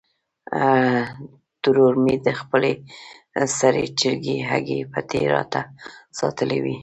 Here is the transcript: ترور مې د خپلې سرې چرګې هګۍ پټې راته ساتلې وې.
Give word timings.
ترور 1.63 1.93
مې 2.03 2.15
د 2.25 2.27
خپلې 2.39 2.71
سرې 3.57 3.85
چرګې 3.99 4.37
هګۍ 4.49 4.81
پټې 4.91 5.21
راته 5.35 5.61
ساتلې 6.19 6.59
وې. 6.63 6.77